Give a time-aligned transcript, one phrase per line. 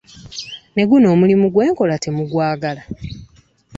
[0.75, 2.83] Ne guno omulimu gwe nkola temugwagala.